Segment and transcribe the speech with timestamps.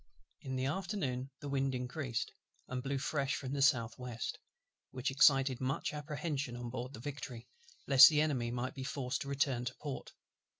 [0.41, 2.33] In the afternoon the wind increased,
[2.67, 4.39] and blew fresh from the south west;
[4.89, 7.47] which excited much apprehension on board the Victory,
[7.85, 10.11] lest the Enemy might be forced to return to port.